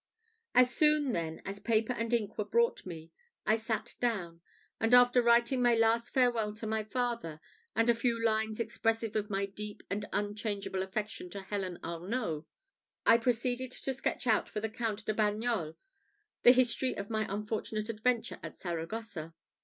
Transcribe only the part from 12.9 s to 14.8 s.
I proceeded to sketch out for the